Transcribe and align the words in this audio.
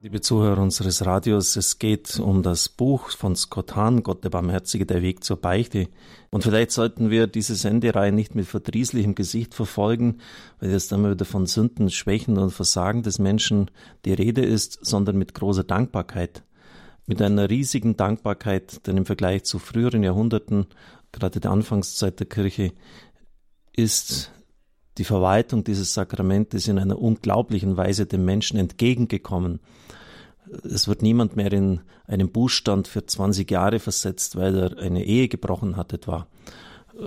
Liebe 0.00 0.20
Zuhörer 0.20 0.62
unseres 0.62 1.04
Radios, 1.04 1.56
es 1.56 1.80
geht 1.80 2.20
um 2.20 2.44
das 2.44 2.68
Buch 2.68 3.10
von 3.10 3.34
Scott 3.34 3.74
Hahn, 3.74 4.04
Gott 4.04 4.22
der 4.22 4.30
Barmherzige, 4.30 4.86
der 4.86 5.02
Weg 5.02 5.24
zur 5.24 5.38
Beichte. 5.38 5.88
Und 6.30 6.44
vielleicht 6.44 6.70
sollten 6.70 7.10
wir 7.10 7.26
diese 7.26 7.56
Sendereihe 7.56 8.12
nicht 8.12 8.36
mit 8.36 8.46
verdrießlichem 8.46 9.16
Gesicht 9.16 9.54
verfolgen, 9.54 10.18
weil 10.60 10.70
jetzt 10.70 10.92
dann 10.92 11.02
wieder 11.10 11.24
von 11.24 11.46
Sünden, 11.46 11.90
Schwächen 11.90 12.38
und 12.38 12.52
Versagen 12.52 13.02
des 13.02 13.18
Menschen 13.18 13.72
die 14.04 14.12
Rede 14.12 14.42
ist, 14.42 14.78
sondern 14.86 15.18
mit 15.18 15.34
großer 15.34 15.64
Dankbarkeit. 15.64 16.44
Mit 17.06 17.20
einer 17.20 17.50
riesigen 17.50 17.96
Dankbarkeit, 17.96 18.86
denn 18.86 18.98
im 18.98 19.04
Vergleich 19.04 19.42
zu 19.42 19.58
früheren 19.58 20.04
Jahrhunderten, 20.04 20.68
gerade 21.10 21.40
der 21.40 21.50
Anfangszeit 21.50 22.20
der 22.20 22.28
Kirche, 22.28 22.72
ist 23.72 24.30
die 24.98 25.04
Verwaltung 25.04 25.64
dieses 25.64 25.94
Sakramentes 25.94 26.68
in 26.68 26.78
einer 26.78 26.98
unglaublichen 26.98 27.76
Weise 27.76 28.06
dem 28.06 28.24
Menschen 28.24 28.58
entgegengekommen. 28.58 29.60
Es 30.64 30.88
wird 30.88 31.02
niemand 31.02 31.36
mehr 31.36 31.52
in 31.52 31.80
einen 32.06 32.30
Bußstand 32.30 32.88
für 32.88 33.04
20 33.04 33.50
Jahre 33.50 33.78
versetzt, 33.78 34.36
weil 34.36 34.56
er 34.56 34.78
eine 34.78 35.04
Ehe 35.04 35.28
gebrochen 35.28 35.76
hat 35.76 35.92
etwa. 35.92 36.26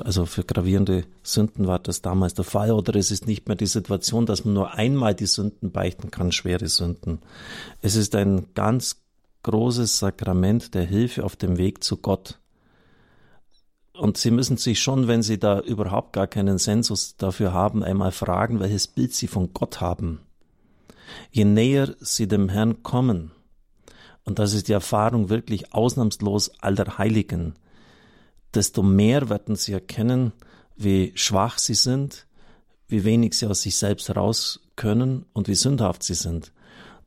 Also 0.04 0.26
für 0.26 0.44
gravierende 0.44 1.04
Sünden 1.22 1.68
war 1.68 1.80
das 1.80 2.02
damals 2.02 2.34
der 2.34 2.46
Fall. 2.46 2.72
Oder 2.72 2.96
es 2.96 3.12
ist 3.12 3.28
nicht 3.28 3.48
mehr 3.48 3.58
die 3.58 3.66
Situation, 3.66 4.26
dass 4.26 4.46
man 4.46 4.54
nur 4.54 4.74
einmal 4.74 5.16
die 5.16 5.26
Sünden 5.26 5.72
beichten 5.72 6.12
kann, 6.12 6.32
schwere 6.32 6.68
Sünden. 6.68 7.20
Es 7.82 7.96
ist 7.96 8.16
ein 8.16 8.48
ganz 8.54 9.02
großes 9.44 10.00
Sakrament 10.00 10.74
der 10.76 10.84
Hilfe 10.84 11.24
auf 11.24 11.36
dem 11.36 11.58
Weg 11.58 11.84
zu 11.84 11.98
Gott. 11.98 12.41
Und 14.02 14.18
Sie 14.18 14.32
müssen 14.32 14.58
sich 14.58 14.80
schon, 14.80 15.08
wenn 15.08 15.22
Sie 15.22 15.38
da 15.38 15.60
überhaupt 15.60 16.14
gar 16.14 16.26
keinen 16.26 16.58
Sensus 16.58 17.18
dafür 17.18 17.54
haben, 17.54 17.84
einmal 17.84 18.12
fragen, 18.12 18.60
welches 18.60 18.88
Bild 18.88 19.14
Sie 19.14 19.28
von 19.28 19.54
Gott 19.54 19.80
haben. 19.80 20.22
Je 21.30 21.46
näher 21.46 21.94
Sie 22.00 22.28
dem 22.28 22.50
Herrn 22.50 22.82
kommen, 22.82 23.30
und 24.24 24.40
das 24.40 24.54
ist 24.54 24.70
die 24.70 24.74
Erfahrung 24.74 25.30
wirklich 25.30 25.72
ausnahmslos 25.76 26.50
aller 26.62 26.98
Heiligen, 26.98 27.54
desto 28.56 28.82
mehr 28.82 29.30
werden 29.30 29.56
Sie 29.56 29.74
erkennen, 29.74 30.32
wie 30.76 31.12
schwach 31.14 31.60
Sie 31.60 31.76
sind, 31.76 32.26
wie 32.88 33.04
wenig 33.04 33.36
Sie 33.36 33.46
aus 33.46 33.62
sich 33.62 33.76
selbst 33.78 34.10
heraus 34.10 34.62
können 34.78 35.28
und 35.34 35.48
wie 35.48 35.54
sündhaft 35.54 36.02
Sie 36.02 36.16
sind. 36.16 36.52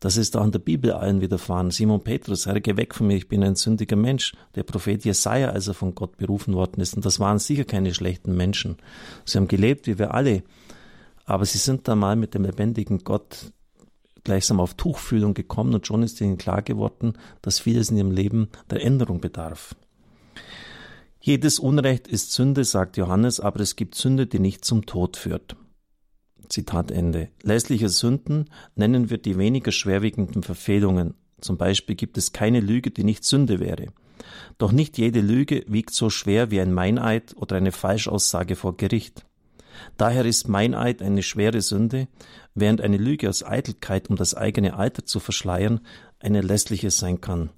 Das 0.04 0.18
ist 0.18 0.36
auch 0.36 0.44
in 0.44 0.52
der 0.52 0.58
Bibel 0.58 0.92
allen 0.92 1.22
widerfahren. 1.22 1.70
Simon 1.70 2.04
Petrus, 2.04 2.44
Herr, 2.44 2.60
geh 2.60 2.76
weg 2.76 2.94
von 2.94 3.06
mir, 3.06 3.16
ich 3.16 3.26
bin 3.26 3.42
ein 3.42 3.54
sündiger 3.54 3.96
Mensch. 3.96 4.34
Der 4.54 4.62
Prophet 4.62 5.02
Jesaja, 5.02 5.48
als 5.48 5.66
er 5.66 5.72
von 5.72 5.94
Gott 5.94 6.18
berufen 6.18 6.52
worden 6.52 6.82
ist. 6.82 6.94
Und 6.94 7.06
das 7.06 7.20
waren 7.20 7.38
sicher 7.38 7.64
keine 7.64 7.94
schlechten 7.94 8.36
Menschen. 8.36 8.76
Sie 9.24 9.38
haben 9.38 9.48
gelebt, 9.48 9.86
wie 9.86 9.98
wir 9.98 10.12
alle. 10.12 10.42
Aber 11.24 11.46
sie 11.46 11.56
sind 11.56 11.88
da 11.88 11.94
mal 11.96 12.16
mit 12.16 12.34
dem 12.34 12.44
lebendigen 12.44 12.98
Gott 12.98 13.50
gleichsam 14.24 14.60
auf 14.60 14.74
Tuchfühlung 14.74 15.32
gekommen 15.32 15.72
und 15.72 15.86
schon 15.86 16.02
ist 16.02 16.20
ihnen 16.20 16.36
klar 16.36 16.60
geworden, 16.60 17.14
dass 17.40 17.60
vieles 17.60 17.90
in 17.90 17.96
ihrem 17.96 18.10
Leben 18.10 18.50
der 18.68 18.84
Änderung 18.84 19.22
bedarf. 19.22 19.74
Jedes 21.18 21.58
Unrecht 21.58 22.08
ist 22.08 22.34
Sünde, 22.34 22.64
sagt 22.64 22.98
Johannes, 22.98 23.40
aber 23.40 23.60
es 23.60 23.74
gibt 23.74 23.94
Sünde, 23.94 24.26
die 24.26 24.38
nicht 24.38 24.66
zum 24.66 24.84
Tod 24.84 25.16
führt. 25.16 25.56
Zitat 26.48 26.90
Ende. 26.90 27.28
Lässliche 27.42 27.88
Sünden 27.88 28.50
nennen 28.74 29.10
wir 29.10 29.18
die 29.18 29.38
weniger 29.38 29.72
schwerwiegenden 29.72 30.42
Verfehlungen. 30.42 31.14
Zum 31.40 31.56
Beispiel 31.56 31.96
gibt 31.96 32.16
es 32.16 32.32
keine 32.32 32.60
Lüge, 32.60 32.90
die 32.90 33.04
nicht 33.04 33.24
Sünde 33.24 33.60
wäre. 33.60 33.86
Doch 34.58 34.72
nicht 34.72 34.98
jede 34.98 35.20
Lüge 35.20 35.64
wiegt 35.66 35.92
so 35.92 36.10
schwer 36.10 36.50
wie 36.50 36.60
ein 36.60 36.72
Meineid 36.72 37.34
oder 37.36 37.56
eine 37.56 37.72
Falschaussage 37.72 38.56
vor 38.56 38.76
Gericht. 38.76 39.24
Daher 39.96 40.24
ist 40.24 40.48
Meineid 40.48 41.02
eine 41.02 41.22
schwere 41.22 41.60
Sünde, 41.60 42.08
während 42.54 42.80
eine 42.80 42.96
Lüge 42.96 43.28
aus 43.28 43.44
Eitelkeit, 43.44 44.08
um 44.08 44.16
das 44.16 44.34
eigene 44.34 44.74
Alter 44.74 45.04
zu 45.04 45.20
verschleiern, 45.20 45.80
eine 46.20 46.40
lässliche 46.40 46.90
sein 46.90 47.20
kann. 47.20 47.50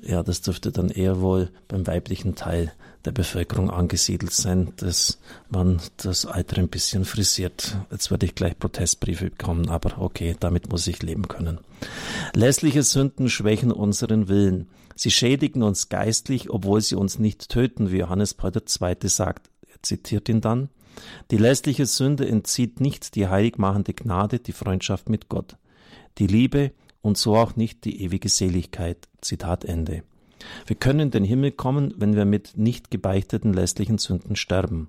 Ja, 0.00 0.22
das 0.22 0.42
dürfte 0.42 0.70
dann 0.70 0.90
eher 0.90 1.20
wohl 1.20 1.50
beim 1.66 1.86
weiblichen 1.86 2.36
Teil 2.36 2.72
der 3.08 3.12
Bevölkerung 3.12 3.70
angesiedelt 3.70 4.32
sein, 4.32 4.74
dass 4.76 5.18
man 5.48 5.80
das 5.96 6.26
Alter 6.26 6.58
ein 6.58 6.68
bisschen 6.68 7.06
frisiert. 7.06 7.74
Jetzt 7.90 8.10
werde 8.10 8.26
ich 8.26 8.34
gleich 8.34 8.58
Protestbriefe 8.58 9.30
bekommen, 9.30 9.70
aber 9.70 9.98
okay, 9.98 10.36
damit 10.38 10.68
muss 10.68 10.86
ich 10.86 11.02
leben 11.02 11.26
können. 11.26 11.58
Lässliche 12.34 12.82
Sünden 12.82 13.30
schwächen 13.30 13.72
unseren 13.72 14.28
Willen. 14.28 14.68
Sie 14.94 15.10
schädigen 15.10 15.62
uns 15.62 15.88
geistlich, 15.88 16.50
obwohl 16.50 16.82
sie 16.82 16.96
uns 16.96 17.18
nicht 17.18 17.48
töten, 17.48 17.90
wie 17.92 17.98
Johannes 17.98 18.34
Paul 18.34 18.52
II. 18.54 19.08
sagt. 19.08 19.48
Er 19.66 19.82
zitiert 19.82 20.28
ihn 20.28 20.42
dann. 20.42 20.68
Die 21.30 21.38
lässliche 21.38 21.86
Sünde 21.86 22.28
entzieht 22.28 22.78
nicht 22.78 23.14
die 23.14 23.28
heiligmachende 23.28 23.94
Gnade, 23.94 24.38
die 24.38 24.52
Freundschaft 24.52 25.08
mit 25.08 25.30
Gott. 25.30 25.56
Die 26.18 26.26
Liebe 26.26 26.72
und 27.00 27.16
so 27.16 27.36
auch 27.36 27.56
nicht 27.56 27.86
die 27.86 28.02
ewige 28.02 28.28
Seligkeit. 28.28 29.08
Zitat 29.22 29.64
Ende. 29.64 30.02
Wir 30.66 30.76
können 30.76 31.00
in 31.00 31.10
den 31.10 31.24
Himmel 31.24 31.52
kommen, 31.52 31.94
wenn 31.96 32.16
wir 32.16 32.24
mit 32.24 32.56
nicht 32.56 32.90
gebeichteten 32.90 33.52
lästlichen 33.52 33.98
Sünden 33.98 34.36
sterben. 34.36 34.88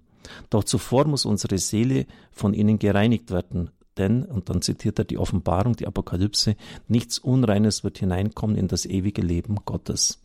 Doch 0.50 0.64
zuvor 0.64 1.08
muss 1.08 1.26
unsere 1.26 1.58
Seele 1.58 2.06
von 2.32 2.54
ihnen 2.54 2.80
gereinigt 2.80 3.32
werden, 3.32 3.72
denn, 3.98 4.24
und 4.24 4.50
dann 4.50 4.62
zitiert 4.62 5.00
er 5.00 5.06
die 5.06 5.18
Offenbarung, 5.18 5.76
die 5.76 5.88
Apokalypse, 5.88 6.56
nichts 6.88 7.20
Unreines 7.20 7.84
wird 7.84 7.98
hineinkommen 7.98 8.56
in 8.56 8.68
das 8.68 8.86
ewige 8.86 9.22
Leben 9.22 9.58
Gottes. 9.66 10.22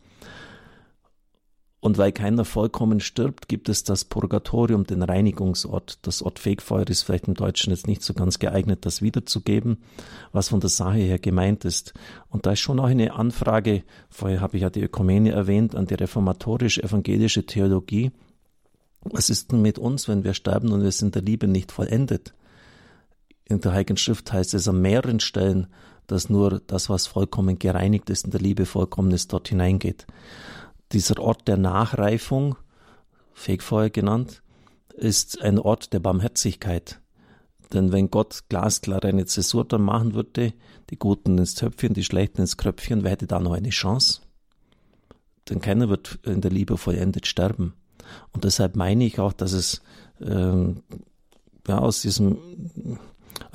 Und 1.85 1.99
weil 1.99 2.11
keiner 2.11 2.45
vollkommen 2.45 2.99
stirbt, 2.99 3.47
gibt 3.47 3.69
es 3.69 3.83
das 3.83 4.05
Purgatorium, 4.05 4.87
den 4.87 5.03
Reinigungsort. 5.03 5.99
Das 6.01 6.23
Ort 6.23 6.39
Fegfeuer 6.39 6.87
ist 6.87 7.03
vielleicht 7.03 7.27
im 7.27 7.35
Deutschen 7.35 7.69
jetzt 7.69 7.85
nicht 7.85 8.01
so 8.01 8.15
ganz 8.15 8.39
geeignet, 8.39 8.87
das 8.87 9.03
wiederzugeben, 9.03 9.77
was 10.31 10.49
von 10.49 10.59
der 10.59 10.71
Sache 10.71 10.97
her 10.97 11.19
gemeint 11.19 11.63
ist. 11.63 11.93
Und 12.29 12.47
da 12.47 12.53
ist 12.53 12.61
schon 12.61 12.79
auch 12.79 12.87
eine 12.87 13.13
Anfrage, 13.13 13.83
vorher 14.09 14.41
habe 14.41 14.57
ich 14.57 14.63
ja 14.63 14.71
die 14.71 14.81
Ökumene 14.81 15.29
erwähnt, 15.29 15.75
an 15.75 15.85
die 15.85 15.93
reformatorisch-evangelische 15.93 17.45
Theologie. 17.45 18.11
Was 19.03 19.29
ist 19.29 19.51
denn 19.51 19.61
mit 19.61 19.77
uns, 19.77 20.07
wenn 20.07 20.23
wir 20.23 20.33
sterben 20.33 20.71
und 20.71 20.81
wir 20.81 20.91
sind 20.91 21.13
der 21.13 21.21
Liebe 21.21 21.47
nicht 21.47 21.71
vollendet? 21.71 22.33
In 23.47 23.61
der 23.61 23.73
Heiligen 23.73 23.97
Schrift 23.97 24.33
heißt 24.33 24.55
es 24.55 24.67
an 24.67 24.81
mehreren 24.81 25.19
Stellen, 25.19 25.67
dass 26.07 26.31
nur 26.31 26.63
das, 26.65 26.89
was 26.89 27.05
vollkommen 27.05 27.59
gereinigt 27.59 28.09
ist, 28.09 28.25
in 28.25 28.31
der 28.31 28.41
Liebe 28.41 28.65
vollkommen 28.65 29.11
ist, 29.11 29.33
dort 29.33 29.49
hineingeht. 29.49 30.07
Dieser 30.91 31.19
Ort 31.19 31.47
der 31.47 31.57
Nachreifung, 31.57 32.55
Fegfeuer 33.33 33.89
genannt, 33.89 34.41
ist 34.93 35.41
ein 35.41 35.59
Ort 35.59 35.93
der 35.93 35.99
Barmherzigkeit. 35.99 37.01
Denn 37.73 37.91
wenn 37.91 38.11
Gott 38.11 38.43
glasklar 38.49 39.03
eine 39.03 39.25
Zäsur 39.25 39.65
dann 39.65 39.81
machen 39.81 40.13
würde, 40.13 40.53
die 40.89 40.97
Guten 40.97 41.37
ins 41.37 41.55
Töpfchen, 41.55 41.93
die 41.93 42.03
Schlechten 42.03 42.41
ins 42.41 42.57
Kröpfchen, 42.57 43.03
wer 43.03 43.11
hätte 43.11 43.27
da 43.27 43.39
noch 43.39 43.53
eine 43.53 43.69
Chance? 43.69 44.21
Denn 45.49 45.61
keiner 45.61 45.89
wird 45.89 46.19
in 46.23 46.41
der 46.41 46.51
Liebe 46.51 46.77
vollendet 46.77 47.27
sterben. 47.27 47.73
Und 48.31 48.43
deshalb 48.43 48.75
meine 48.75 49.05
ich 49.05 49.19
auch, 49.19 49.33
dass 49.33 49.51
es 49.51 49.81
ähm, 50.21 50.83
ja, 51.67 51.79
aus 51.79 52.01
diesen 52.01 52.37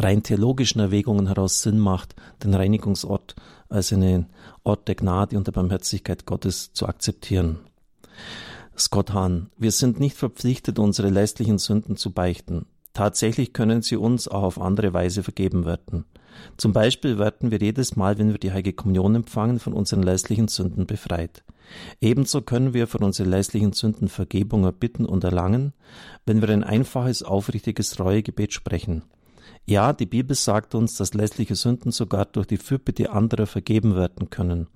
rein 0.01 0.23
theologischen 0.23 0.81
Erwägungen 0.81 1.27
heraus 1.27 1.63
Sinn 1.63 1.79
macht, 1.79 2.15
den 2.43 2.55
Reinigungsort 2.55 3.37
als 3.69 3.93
einen 3.93 4.27
Ort 4.65 4.89
der 4.89 4.95
Gnade 4.95 5.37
und 5.37 5.47
der 5.47 5.53
Barmherzigkeit 5.53 6.27
Gottes 6.27 6.73
zu 6.73 6.87
akzeptieren. 6.87 7.61
Scott 8.77 9.13
Hahn, 9.13 9.51
wir 9.59 9.73
sind 9.73 10.01
nicht 10.01 10.17
verpflichtet, 10.17 10.79
unsere 10.79 11.11
lästlichen 11.11 11.59
Sünden 11.59 11.97
zu 11.97 12.13
beichten. 12.13 12.67
Tatsächlich 12.95 13.53
können 13.53 13.83
sie 13.83 13.97
uns 13.97 14.27
auch 14.27 14.43
auf 14.43 14.61
andere 14.61 14.93
Weise 14.93 15.23
vergeben 15.23 15.65
werden. 15.67 16.07
Zum 16.57 16.73
Beispiel 16.73 17.19
werden 17.19 17.51
wir 17.51 17.59
jedes 17.59 17.97
Mal, 17.97 18.19
wenn 18.19 18.31
wir 18.31 18.39
die 18.39 18.53
Heilige 18.53 18.73
Kommunion 18.73 19.15
empfangen, 19.15 19.59
von 19.59 19.75
unseren 19.75 20.03
lästlichen 20.03 20.49
Sünden 20.49 20.87
befreit. 20.87 21.45
Ebenso 22.01 22.41
können 22.41 22.75
wir 22.75 22.87
von 22.87 23.03
unseren 23.03 23.29
lästlichen 23.29 23.73
Sünden 23.73 24.09
Vergebung 24.09 24.65
erbitten 24.65 25.07
und 25.07 25.23
erlangen, 25.25 25.73
wenn 26.27 26.41
wir 26.41 26.49
ein 26.49 26.65
einfaches, 26.65 27.23
aufrichtiges 27.23 28.01
Reuegebet 28.01 28.53
sprechen. 28.53 29.03
Ja, 29.67 29.93
die 29.93 30.07
Bibel 30.07 30.35
sagt 30.35 30.75
uns, 30.75 30.97
dass 30.97 31.15
lässliche 31.15 31.55
Sünden 31.55 31.93
sogar 31.93 32.27
durch 32.27 32.47
die 32.47 32.57
Fürbitte 32.57 33.13
anderer 33.13 33.47
vergeben 33.47 33.95
werden 33.95 34.31
können. 34.31 34.69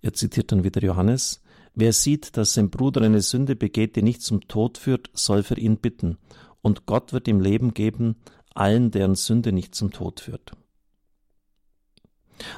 Er 0.00 0.12
zitiert 0.12 0.52
dann 0.52 0.64
wieder 0.64 0.82
Johannes. 0.82 1.42
Wer 1.74 1.92
sieht, 1.92 2.36
dass 2.36 2.54
sein 2.54 2.70
Bruder 2.70 3.02
eine 3.02 3.22
Sünde 3.22 3.56
begeht, 3.56 3.96
die 3.96 4.02
nicht 4.02 4.22
zum 4.22 4.46
Tod 4.48 4.78
führt, 4.78 5.10
soll 5.14 5.42
für 5.42 5.58
ihn 5.58 5.78
bitten. 5.78 6.18
Und 6.60 6.86
Gott 6.86 7.12
wird 7.12 7.28
ihm 7.28 7.40
Leben 7.40 7.74
geben, 7.74 8.16
allen, 8.54 8.90
deren 8.90 9.14
Sünde 9.14 9.52
nicht 9.52 9.74
zum 9.74 9.90
Tod 9.90 10.20
führt. 10.20 10.52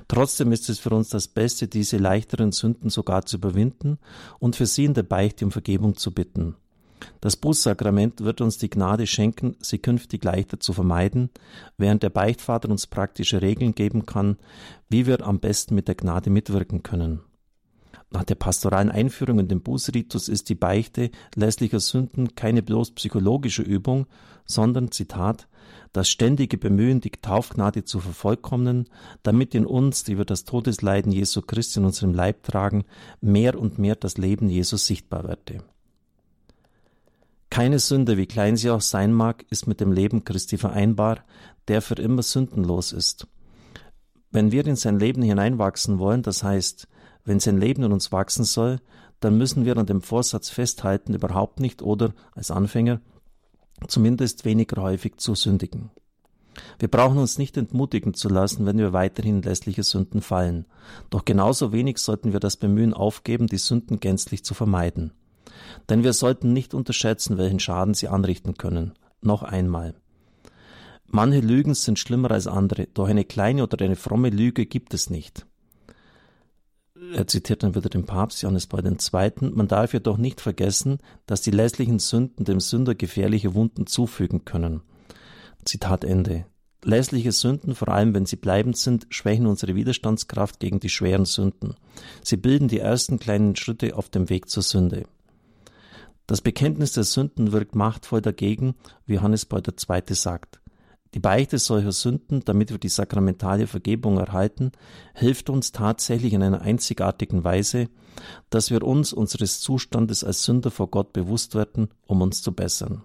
Trotzdem 0.09 0.53
ist 0.53 0.69
es 0.69 0.79
für 0.79 0.91
uns 0.91 1.09
das 1.09 1.29
Beste, 1.29 1.69
diese 1.69 1.99
leichteren 1.99 2.53
Sünden 2.53 2.91
sogar 2.91 3.27
zu 3.27 3.37
überwinden 3.37 3.99
und 4.39 4.57
für 4.57 4.67
sie 4.67 4.85
in 4.85 4.95
der 4.95 5.03
Beichte 5.03 5.45
um 5.45 5.51
Vergebung 5.51 5.97
zu 5.97 6.13
bitten. 6.13 6.57
Das 7.21 7.37
Bußsakrament 7.37 8.23
wird 8.23 8.41
uns 8.41 8.59
die 8.59 8.71
Gnade 8.71 9.07
schenken, 9.07 9.57
sie 9.61 9.79
künftig 9.79 10.25
leichter 10.25 10.61
zu 10.61 10.73
vermeiden, 10.73 11.31
während 11.79 12.03
der 12.03 12.11
Beichtvater 12.11 12.69
uns 12.69 12.87
praktische 12.87 13.43
Regeln 13.43 13.75
geben 13.75 14.07
kann, 14.07 14.37
wie 14.89 15.07
wir 15.07 15.27
am 15.27 15.41
besten 15.41 15.75
mit 15.75 15.89
der 15.89 15.95
Gnade 15.95 16.31
mitwirken 16.31 16.83
können. 16.83 17.21
Nach 18.11 18.25
der 18.25 18.37
pastoralen 18.37 18.91
Einführung 18.91 19.41
in 19.41 19.49
den 19.49 19.61
Bußritus 19.61 20.29
ist 20.29 20.49
die 20.49 20.55
Beichte 20.55 21.11
lässlicher 21.35 21.81
Sünden 21.81 22.37
keine 22.37 22.63
bloß 22.63 22.93
psychologische 22.93 23.63
Übung, 23.63 24.07
sondern, 24.45 24.93
Zitat, 24.93 25.49
das 25.93 26.09
ständige 26.09 26.57
Bemühen, 26.57 27.01
die 27.01 27.11
Taufgnade 27.11 27.85
zu 27.85 27.99
vervollkommnen, 27.99 28.89
damit 29.23 29.55
in 29.55 29.67
uns, 29.67 30.05
die 30.05 30.17
wir 30.17 30.25
das 30.25 30.45
Todesleiden 30.45 31.11
Jesu 31.11 31.43
Christi 31.43 31.81
in 31.81 31.87
unserem 31.87 32.15
Leib 32.15 32.45
tragen, 32.45 32.85
mehr 33.21 33.59
und 33.59 33.79
mehr 33.79 33.97
das 33.97 34.17
Leben 34.17 34.49
Jesus 34.49 34.87
sichtbar 34.87 35.25
werde. 35.25 35.65
Keine 37.55 37.79
Sünde, 37.79 38.17
wie 38.17 38.27
klein 38.27 38.57
sie 38.57 38.69
auch 38.71 38.81
sein 38.81 39.13
mag, 39.13 39.47
ist 39.49 39.69
mit 39.69 39.79
dem 39.79 39.93
Leben 39.93 40.25
Christi 40.25 40.59
vereinbar, 40.59 41.21
der 41.69 41.83
für 41.83 41.95
immer 41.95 42.25
sündenlos 42.25 42.91
ist. 42.91 43.29
Wenn 44.33 44.51
wir 44.51 44.67
in 44.67 44.75
sein 44.75 44.99
Leben 44.99 45.23
hineinwachsen 45.23 46.01
wollen, 46.01 46.23
das 46.23 46.43
heißt, 46.43 46.89
wenn 47.25 47.39
sein 47.39 47.59
Leben 47.59 47.85
in 47.85 47.93
uns 47.93 48.11
wachsen 48.11 48.43
soll, 48.43 48.81
dann 49.21 49.39
müssen 49.39 49.65
wir 49.65 49.77
an 49.77 49.87
dem 49.87 50.03
Vorsatz 50.03 50.51
festhalten, 50.51 51.15
überhaupt 51.15 51.61
nicht 51.61 51.81
oder 51.81 52.13
als 52.33 52.51
Anfänger 52.51 53.01
zumindest 53.87 54.45
weniger 54.45 54.83
häufig 54.83 55.19
zu 55.19 55.37
sündigen. 55.37 55.93
Wir 56.81 56.89
brauchen 56.89 57.19
uns 57.19 57.39
nicht 57.39 57.57
entmutigen 57.57 58.15
zu 58.15 58.29
lassen, 58.29 58.67
wenn 58.67 58.79
wir 58.79 58.93
weiterhin 58.93 59.37
in 59.37 59.43
lässliche 59.43 59.85
Sünden 59.85 60.23
fallen. 60.23 60.67
Doch 61.09 61.25
genauso 61.25 61.73
wenig 61.73 61.99
sollten 61.99 62.33
wir 62.33 62.41
das 62.41 62.57
Bemühen 62.57 62.95
aufgeben, 62.95 63.47
die 63.47 63.59
Sünden 63.59 64.01
gänzlich 64.01 64.45
zu 64.45 64.55
vermeiden. 64.55 65.13
Denn 65.89 66.05
wir 66.05 66.13
sollten 66.13 66.53
nicht 66.53 66.75
unterschätzen, 66.75 67.39
welchen 67.39 67.61
Schaden 67.61 67.95
sie 67.95 68.09
anrichten 68.09 68.55
können. 68.55 68.93
Noch 69.21 69.43
einmal. 69.43 69.95
Manche 71.07 71.41
Lügen 71.41 71.75
sind 71.75 71.99
schlimmer 71.99 72.31
als 72.31 72.47
andere, 72.47 72.89
doch 72.93 73.09
eine 73.09 73.25
kleine 73.25 73.63
oder 73.63 73.85
eine 73.85 73.97
fromme 73.97 74.31
Lüge 74.31 74.67
gibt 74.67 74.95
es 74.95 75.11
nicht. 75.11 75.47
Er 77.13 77.27
zitiert 77.27 77.63
dann 77.63 77.75
wieder 77.75 77.89
den 77.89 78.07
Papst 78.07 78.43
Johannes 78.43 78.67
Paul 78.67 78.85
II. 78.85 79.51
Man 79.53 79.69
darf 79.69 79.93
jedoch 79.93 80.17
nicht 80.17 80.41
vergessen, 80.41 80.99
dass 81.27 81.43
die 81.43 81.51
lässlichen 81.51 81.99
Sünden 81.99 82.45
dem 82.45 82.61
Sünder 82.61 82.95
gefährliche 82.95 83.55
Wunden 83.55 83.87
zufügen 83.87 84.45
können. 84.45 84.81
Zitat 85.65 86.05
Ende. 86.05 86.47
Lässliche 86.83 87.33
Sünden, 87.33 87.75
vor 87.75 87.89
allem 87.89 88.15
wenn 88.15 88.27
sie 88.27 88.37
bleibend 88.37 88.77
sind, 88.77 89.07
schwächen 89.09 89.47
unsere 89.47 89.75
Widerstandskraft 89.75 90.61
gegen 90.61 90.81
die 90.81 90.91
schweren 90.91 91.25
Sünden. 91.25 91.75
Sie 92.23 92.37
bilden 92.37 92.69
die 92.69 92.81
ersten 92.81 93.19
kleinen 93.19 93.57
Schritte 93.57 93.97
auf 93.97 94.11
dem 94.11 94.29
Weg 94.29 94.49
zur 94.51 94.63
Sünde. 94.63 95.05
Das 96.27 96.41
Bekenntnis 96.41 96.93
der 96.93 97.05
Sünden 97.05 97.53
wirkt 97.53 97.75
machtvoll 97.75 98.23
dagegen, 98.23 98.75
wie 99.07 99.15
Johannes 99.15 99.45
Paul 99.45 99.63
II. 99.67 100.15
sagt. 100.15 100.61
Die 101.13 101.21
Beichte 101.21 101.59
solcher 101.59 101.93
Sünden, 101.93 102.41
damit 102.45 102.71
wir 102.71 102.79
die 102.79 102.89
sakramentale 102.89 103.69
Vergebung 103.69 104.19
erhalten, 104.19 104.73
hilft 105.15 105.49
uns 105.49 105.71
tatsächlich 105.71 106.33
in 106.33 106.43
einer 106.43 106.63
einzigartigen 106.63 107.45
Weise, 107.45 107.89
dass 108.51 108.71
wir 108.71 108.83
uns 108.83 109.13
unseres 109.13 109.61
Zustandes 109.61 110.25
als 110.25 110.45
Sünder 110.45 110.73
vor 110.73 110.91
Gott 110.91 111.13
bewusst 111.13 111.55
werden, 111.55 111.89
um 112.07 112.21
uns 112.21 112.43
zu 112.43 112.53
bessern. 112.53 113.05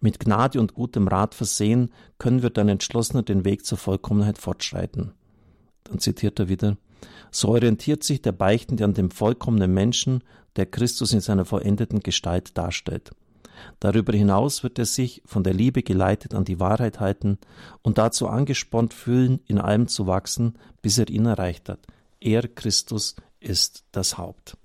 Mit 0.00 0.18
Gnade 0.18 0.58
und 0.58 0.74
gutem 0.74 1.06
Rat 1.06 1.34
versehen, 1.34 1.92
können 2.18 2.42
wir 2.42 2.50
dann 2.50 2.68
entschlossener 2.68 3.22
den 3.22 3.44
Weg 3.44 3.64
zur 3.64 3.78
Vollkommenheit 3.78 4.38
fortschreiten. 4.38 5.12
Dann 5.84 6.00
zitiert 6.00 6.40
er 6.40 6.48
wieder, 6.48 6.78
so 7.30 7.48
orientiert 7.48 8.04
sich 8.04 8.22
der 8.22 8.32
Beichtende 8.32 8.84
an 8.84 8.94
dem 8.94 9.10
vollkommenen 9.10 9.72
Menschen, 9.72 10.22
der 10.56 10.66
Christus 10.66 11.12
in 11.12 11.20
seiner 11.20 11.44
vollendeten 11.44 12.00
Gestalt 12.00 12.56
darstellt. 12.56 13.10
Darüber 13.80 14.12
hinaus 14.12 14.62
wird 14.62 14.78
er 14.78 14.86
sich 14.86 15.22
von 15.24 15.42
der 15.42 15.54
Liebe 15.54 15.82
geleitet 15.82 16.34
an 16.34 16.44
die 16.44 16.60
Wahrheit 16.60 17.00
halten 17.00 17.38
und 17.82 17.98
dazu 17.98 18.28
angespornt 18.28 18.94
fühlen, 18.94 19.40
in 19.46 19.58
allem 19.58 19.88
zu 19.88 20.06
wachsen, 20.06 20.54
bis 20.82 20.98
er 20.98 21.08
ihn 21.08 21.26
erreicht 21.26 21.68
hat. 21.68 21.80
Er, 22.20 22.46
Christus, 22.48 23.16
ist 23.40 23.84
das 23.92 24.18
Haupt. 24.18 24.56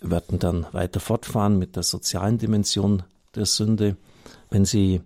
Wir 0.00 0.10
werden 0.10 0.38
dann 0.38 0.66
weiter 0.72 1.00
fortfahren 1.00 1.58
mit 1.58 1.76
der 1.76 1.82
sozialen 1.82 2.38
Dimension 2.38 3.02
der 3.34 3.46
Sünde. 3.46 3.96
Wenn 4.50 4.64
Sie 4.64 5.00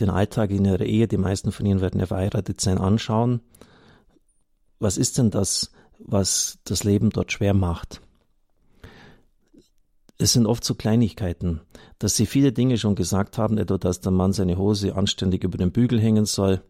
den 0.00 0.10
Alltag 0.10 0.50
in 0.50 0.64
Ihrer 0.64 0.84
Ehe, 0.84 1.08
die 1.08 1.16
meisten 1.16 1.52
von 1.52 1.66
Ihnen 1.66 1.80
werden 1.80 2.00
ja 2.00 2.06
verheiratet 2.06 2.60
sein, 2.60 2.78
anschauen, 2.78 3.40
was 4.78 4.96
ist 4.96 5.18
denn 5.18 5.30
das, 5.30 5.70
was 5.98 6.58
das 6.64 6.84
Leben 6.84 7.10
dort 7.10 7.32
schwer 7.32 7.54
macht? 7.54 8.00
es 10.16 10.32
sind 10.32 10.46
oft 10.46 10.64
so 10.64 10.74
Kleinigkeiten, 10.74 11.60
dass 11.98 12.14
sie 12.14 12.26
viele 12.26 12.52
Dinge 12.52 12.78
schon 12.78 12.94
gesagt 12.94 13.36
haben, 13.36 13.58
etwa, 13.58 13.78
dass 13.78 14.00
der 14.00 14.12
Mann 14.12 14.32
seine 14.32 14.56
Hose 14.56 14.94
anständig 14.94 15.42
über 15.42 15.58
den 15.58 15.72
Bügel 15.72 16.00
hängen 16.00 16.24
soll, 16.24 16.62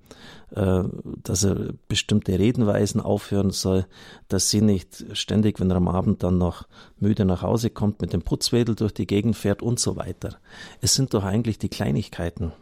äh, 0.52 0.82
dass 1.22 1.44
er 1.44 1.74
bestimmte 1.86 2.38
Redenweisen 2.38 3.02
aufhören 3.02 3.50
soll, 3.50 3.86
dass 4.28 4.48
sie 4.48 4.62
nicht 4.62 5.04
ständig, 5.12 5.60
wenn 5.60 5.70
er 5.70 5.76
am 5.76 5.88
Abend 5.88 6.22
dann 6.22 6.38
noch 6.38 6.66
müde 6.98 7.26
nach 7.26 7.42
Hause 7.42 7.68
kommt, 7.68 8.00
mit 8.00 8.14
dem 8.14 8.22
Putzwedel 8.22 8.74
durch 8.76 8.94
die 8.94 9.06
Gegend 9.06 9.36
fährt 9.36 9.60
und 9.60 9.78
so 9.78 9.96
weiter. 9.96 10.36
Es 10.80 10.94
sind 10.94 11.12
doch 11.12 11.24
eigentlich 11.24 11.58
die 11.58 11.68
Kleinigkeiten. 11.68 12.52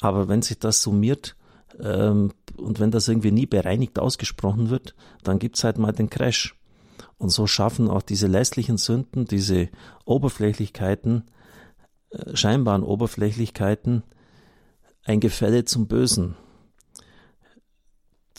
Aber 0.00 0.28
wenn 0.28 0.42
sich 0.42 0.60
das 0.60 0.80
summiert, 0.82 1.34
ähm, 1.80 2.32
und 2.56 2.80
wenn 2.80 2.90
das 2.90 3.08
irgendwie 3.08 3.32
nie 3.32 3.46
bereinigt 3.46 3.98
ausgesprochen 3.98 4.70
wird, 4.70 4.94
dann 5.22 5.38
gibt's 5.38 5.64
halt 5.64 5.78
mal 5.78 5.92
den 5.92 6.10
Crash. 6.10 6.58
Und 7.18 7.30
so 7.30 7.46
schaffen 7.46 7.88
auch 7.88 8.02
diese 8.02 8.26
lässlichen 8.26 8.78
Sünden, 8.78 9.26
diese 9.26 9.68
Oberflächlichkeiten, 10.04 11.24
äh, 12.10 12.36
scheinbaren 12.36 12.82
Oberflächlichkeiten, 12.82 14.02
ein 15.04 15.20
Gefälle 15.20 15.64
zum 15.64 15.86
Bösen. 15.86 16.36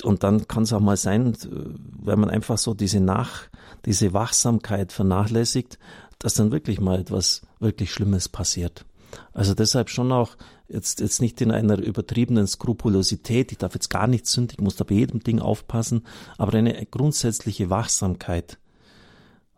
Und 0.03 0.24
dann 0.24 0.47
kann 0.47 0.63
es 0.63 0.74
auch 0.74 0.79
mal 0.79 0.97
sein, 0.97 1.38
wenn 1.41 2.19
man 2.19 2.29
einfach 2.29 2.57
so 2.57 2.74
diese 2.74 3.00
Nach, 3.00 3.44
diese 3.86 4.13
Wachsamkeit 4.13 4.91
vernachlässigt, 4.91 5.77
dass 6.19 6.33
dann 6.33 6.51
wirklich 6.51 6.81
mal 6.81 7.00
etwas 7.00 7.41
wirklich 7.59 7.91
Schlimmes 7.91 8.27
passiert. 8.27 8.86
Also 9.33 9.54
deshalb 9.54 9.89
schon 9.89 10.12
auch 10.12 10.38
jetzt, 10.68 11.00
jetzt 11.00 11.21
nicht 11.21 11.42
in 11.42 11.51
einer 11.51 11.77
übertriebenen 11.77 12.48
Skrupulosität, 12.48 13.51
ich 13.51 13.57
darf 13.57 13.74
jetzt 13.74 13.89
gar 13.89 14.07
nicht 14.07 14.25
sünden, 14.25 14.56
ich 14.57 14.63
muss 14.63 14.75
da 14.75 14.83
bei 14.83 14.95
jedem 14.95 15.21
Ding 15.21 15.39
aufpassen, 15.39 16.04
aber 16.38 16.57
eine 16.57 16.86
grundsätzliche 16.86 17.69
Wachsamkeit 17.69 18.57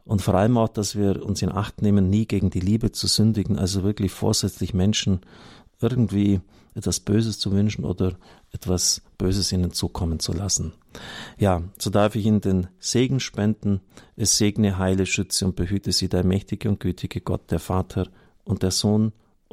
und 0.06 0.22
vor 0.22 0.36
allem 0.36 0.58
auch, 0.58 0.70
dass 0.70 0.96
wir 0.96 1.26
uns 1.26 1.42
in 1.42 1.52
Acht 1.52 1.82
nehmen, 1.82 2.10
nie 2.10 2.28
gegen 2.28 2.52
die 2.52 2.60
Liebe 2.60 2.92
zu 2.92 3.08
sündigen, 3.08 3.58
also 3.58 3.84
wirklich 3.84 4.12
vorsätzlich 4.12 4.74
Menschen 4.74 5.22
irgendwie 5.82 6.42
etwas 6.76 7.00
Böses 7.00 7.40
zu 7.40 7.52
wünschen 7.52 7.86
oder 7.86 8.16
etwas 8.52 9.02
Böses 9.18 9.52
ihnen 9.52 9.72
zukommen 9.72 10.20
zu 10.20 10.32
lassen. 10.32 10.74
Ja, 11.38 11.64
so 11.80 11.90
darf 11.90 12.16
ich 12.16 12.26
Ihnen 12.26 12.42
den 12.42 12.68
Segen 12.80 13.20
spenden. 13.20 13.82
Es 14.16 14.38
segne, 14.38 14.78
heile, 14.78 15.06
schütze 15.06 15.46
und 15.46 15.56
behüte 15.56 15.92
Sie 15.92 16.08
der 16.08 16.24
mächtige 16.24 16.70
und 16.70 16.80
gütige 16.80 17.22
Gott, 17.22 17.50
der 17.52 17.60
Vater 17.60 18.08
und 18.44 18.62
der 18.62 18.72
Sohn 18.72 19.12